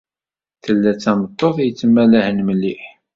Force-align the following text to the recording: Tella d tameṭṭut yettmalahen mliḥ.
Tella 0.63 0.91
d 0.95 0.99
tameṭṭut 1.03 1.57
yettmalahen 1.65 2.37
mliḥ. 2.47 2.81